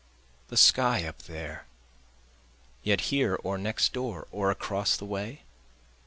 The 0.47 0.57
sky 0.57 1.05
up 1.05 1.21
there 1.25 1.67
yet 2.81 3.01
here 3.13 3.35
or 3.43 3.59
next 3.59 3.93
door, 3.93 4.27
or 4.31 4.49
across 4.49 4.97
the 4.97 5.05
way? 5.05 5.43